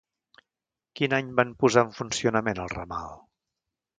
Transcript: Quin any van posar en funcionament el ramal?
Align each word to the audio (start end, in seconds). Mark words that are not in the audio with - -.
Quin 0.99 1.13
any 1.17 1.29
van 1.41 1.51
posar 1.65 1.85
en 1.87 1.93
funcionament 1.99 2.65
el 2.65 2.75
ramal? 2.75 3.15